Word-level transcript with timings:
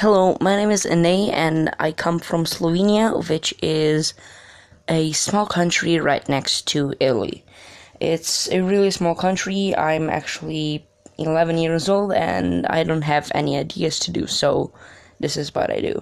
Hello, 0.00 0.36
my 0.40 0.54
name 0.54 0.70
is 0.70 0.86
Ine 0.86 1.28
and 1.30 1.74
I 1.80 1.90
come 1.90 2.20
from 2.20 2.44
Slovenia, 2.44 3.28
which 3.28 3.52
is 3.60 4.14
a 4.88 5.10
small 5.10 5.44
country 5.44 5.98
right 5.98 6.22
next 6.28 6.68
to 6.68 6.94
Italy. 7.00 7.44
It's 7.98 8.48
a 8.52 8.60
really 8.60 8.92
small 8.92 9.16
country. 9.16 9.74
I'm 9.76 10.08
actually 10.08 10.86
11 11.18 11.58
years 11.58 11.88
old 11.88 12.12
and 12.12 12.64
I 12.68 12.84
don't 12.84 13.02
have 13.02 13.32
any 13.34 13.56
ideas 13.56 13.98
to 14.06 14.12
do, 14.12 14.28
so 14.28 14.72
this 15.18 15.36
is 15.36 15.52
what 15.52 15.68
I 15.68 15.80
do. 15.80 16.00